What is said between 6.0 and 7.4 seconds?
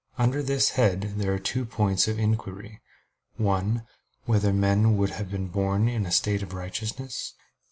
a state of righteousness?